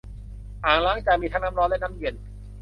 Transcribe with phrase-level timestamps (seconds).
[0.65, 2.15] อ่างล้างจานมีทั้งน้ำร้อนและน้ำเย็น